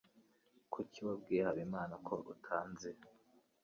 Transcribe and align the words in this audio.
Kuki 0.73 0.99
wabwiye 1.07 1.41
Habimana 1.47 1.93
ko 2.07 2.15
utanzi? 2.33 2.89